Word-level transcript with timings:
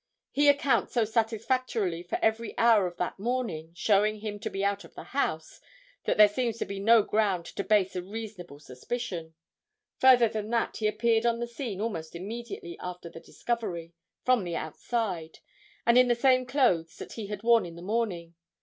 He 0.31 0.49
accounts 0.49 0.93
so 0.95 1.05
satisfactorily 1.05 2.01
for 2.01 2.17
every 2.23 2.57
hour 2.57 2.87
of 2.87 2.97
that 2.97 3.19
morning, 3.19 3.71
showing 3.75 4.21
him 4.21 4.39
to 4.39 4.49
be 4.49 4.65
out 4.65 4.83
of 4.83 4.95
the 4.95 5.03
house, 5.03 5.61
that 6.05 6.17
there 6.17 6.27
seems 6.27 6.57
to 6.57 6.65
be 6.65 6.79
no 6.79 7.03
ground 7.03 7.45
to 7.45 7.63
base 7.63 7.95
a 7.95 8.01
reasonable 8.01 8.57
suspicion. 8.59 9.35
Further 9.99 10.27
than 10.27 10.49
that, 10.49 10.77
he 10.77 10.87
appeared 10.87 11.27
on 11.27 11.39
the 11.39 11.45
scene 11.45 11.79
almost 11.79 12.15
immediately 12.15 12.79
after 12.79 13.09
the 13.11 13.19
discovery, 13.19 13.93
from 14.25 14.43
the 14.43 14.55
outside, 14.55 15.37
and 15.85 15.99
in 15.99 16.07
the 16.07 16.15
same 16.15 16.47
clothes 16.47 16.97
that 16.97 17.13
he 17.13 17.27
had 17.27 17.43
worn 17.43 17.63
in 17.63 17.75
the 17.75 17.83
morning. 17.83 18.33